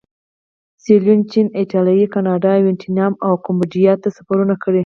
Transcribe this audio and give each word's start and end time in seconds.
سیلون، 0.83 1.19
چین، 1.31 1.47
ایټالیې، 1.59 2.07
کاناډا، 2.13 2.51
ویتنام 2.59 3.13
او 3.25 3.33
کمبودیا 3.45 3.93
ته 4.01 4.09
سفرونه 4.17 4.55
کړي. 4.63 4.79